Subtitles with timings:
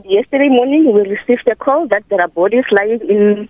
[0.00, 3.48] Yesterday morning, we received a call that there are bodies lying in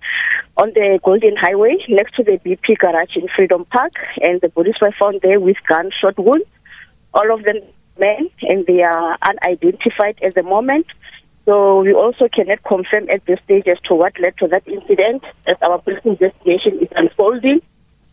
[0.57, 4.75] on the Golden Highway next to the BP garage in Freedom Park, and the bodies
[4.83, 6.47] were found there with gunshot wounds.
[7.15, 7.61] All of them
[7.97, 10.87] men, and they are unidentified at the moment.
[11.45, 15.23] So we also cannot confirm at this stage as to what led to that incident,
[15.47, 17.63] as our police investigation is unfolding.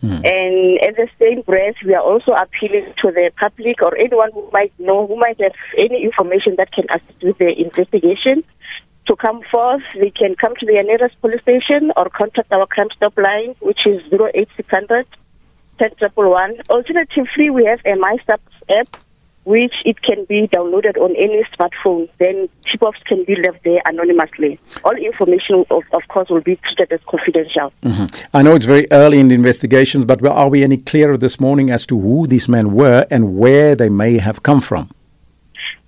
[0.04, 0.24] Mm.
[0.24, 4.50] And at the same breath, we are also appealing to the public or anyone who
[4.54, 8.44] might know, who might have any information that can assist with the investigation
[9.08, 9.82] to come forth.
[9.94, 13.86] They can come to the nearest police station or contact our crime stop line, which
[13.86, 15.06] is 08600
[15.80, 16.62] 10111.
[16.70, 18.40] Alternatively, we have a MyStop
[18.70, 18.88] app
[19.46, 22.10] which it can be downloaded on any smartphone.
[22.20, 24.60] Then tip-offs can be left there anonymously.
[24.84, 27.74] All information, of, of course, will be treated as confidential.
[27.82, 28.28] Mm-hmm.
[28.34, 31.72] I know it's very early in the investigations, but are we any clearer this morning
[31.72, 34.90] as to who these men were and where they may have come from?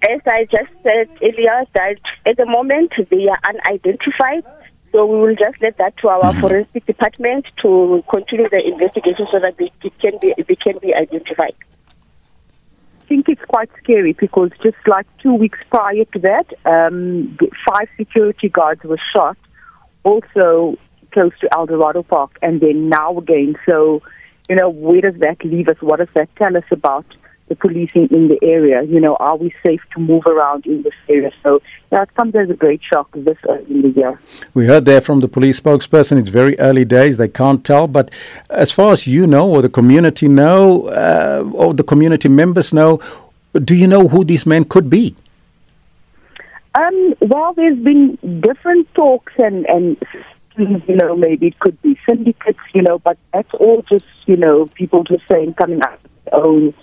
[0.01, 4.43] As I just said earlier, that at the moment they are unidentified.
[4.91, 6.41] So we will just let that to our mm-hmm.
[6.41, 10.93] forensic department to continue the investigation so that they, it can be they can be
[10.93, 11.55] identified
[13.11, 17.37] think it's quite scary because just like two weeks prior to that, um,
[17.67, 19.37] five security guards were shot,
[20.03, 20.77] also
[21.11, 23.57] close to Eldorado Park, and then now again.
[23.67, 24.01] So,
[24.47, 25.75] you know, where does that leave us?
[25.81, 27.05] What does that tell us about
[27.51, 28.81] the policing in the area?
[28.83, 31.31] You know, are we safe to move around in this area?
[31.45, 34.19] So that comes as a great shock this early in the year.
[34.53, 36.17] We heard there from the police spokesperson.
[36.17, 37.87] It's very early days; they can't tell.
[37.87, 38.09] But
[38.49, 43.01] as far as you know, or the community know, uh, or the community members know,
[43.69, 45.13] do you know who these men could be?
[46.73, 49.97] Um, well, there's been different talks and and
[50.57, 54.67] you know maybe it could be syndicates, you know, but that's all just you know
[54.67, 56.73] people just saying coming out of their own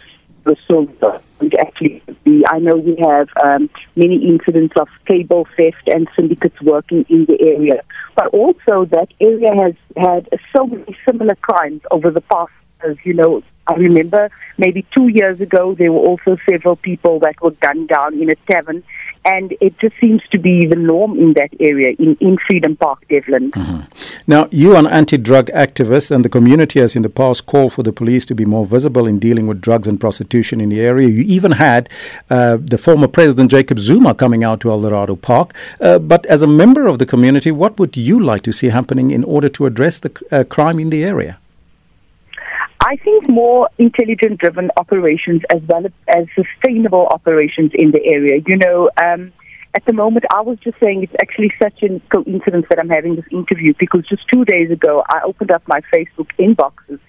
[0.45, 0.97] resources
[1.41, 2.45] would actually be.
[2.51, 7.41] I know we have um, many incidents of cable theft and syndicates working in the
[7.41, 7.83] area,
[8.17, 12.99] but also that area has had so many similar crimes over the past years.
[13.05, 17.51] You know, I remember maybe two years ago there were also several people that were
[17.51, 18.83] gunned down in a tavern
[19.29, 23.07] and it just seems to be the norm in that area, in, in Freedom Park,
[23.11, 23.51] Devland.
[23.51, 23.81] Mm-hmm.
[24.27, 27.73] Now, you are an anti drug activist, and the community has in the past called
[27.75, 30.81] for the police to be more visible in dealing with drugs and prostitution in the
[30.81, 31.09] area.
[31.09, 31.91] You even had
[32.31, 35.55] uh, the former President Jacob Zuma coming out to Eldorado Park.
[35.81, 39.11] Uh, but as a member of the community, what would you like to see happening
[39.11, 41.39] in order to address the uh, crime in the area?
[42.81, 48.41] I think more intelligent driven operations as well as sustainable operations in the area.
[48.47, 49.33] You know, um,
[49.75, 53.17] at the moment, I was just saying it's actually such a coincidence that I'm having
[53.17, 57.01] this interview because just two days ago, I opened up my Facebook inboxes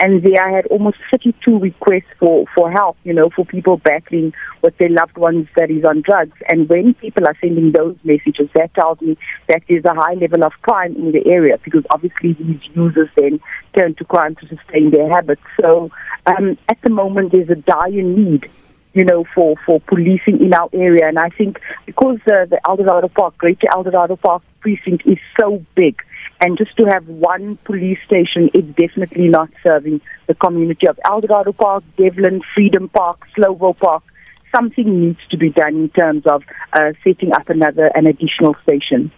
[0.00, 4.32] and there I had almost 32 requests for, for help, you know, for people battling
[4.62, 6.36] with their loved ones that is on drugs.
[6.48, 9.16] And when people are sending those messages, that tells me
[9.48, 13.40] that there's a high level of crime in the area because obviously these users then
[13.76, 15.42] turn to crime to sustain their habits.
[15.60, 15.90] So
[16.26, 18.48] um, at the moment, there's a dire need
[18.94, 21.06] you know, for, for policing in our area.
[21.06, 26.02] And I think because uh, the Eldorado Park, Greater Eldorado Park precinct is so big,
[26.40, 31.52] and just to have one police station is definitely not serving the community of Eldorado
[31.52, 34.02] Park, Devland, Freedom Park, Slowville Park.
[34.54, 39.10] Something needs to be done in terms of uh, setting up another, an additional station.